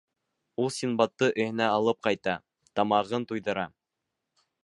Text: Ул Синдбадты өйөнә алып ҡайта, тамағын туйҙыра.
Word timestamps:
Ул 0.61 0.69
Синдбадты 0.75 1.27
өйөнә 1.33 1.67
алып 1.75 2.01
ҡайта, 2.09 2.35
тамағын 2.79 3.29
туйҙыра. 3.33 3.67